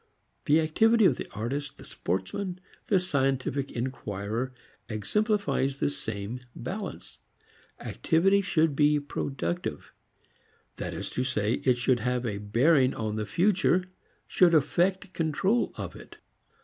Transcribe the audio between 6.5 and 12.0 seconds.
balance. Activity should be productive. This is to say it should